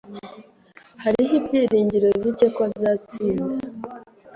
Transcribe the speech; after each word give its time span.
Hariho 1.03 1.31
ibyiringiro 1.39 2.07
bike 2.21 2.47
ko 2.55 2.59
azatsinda 2.69 3.55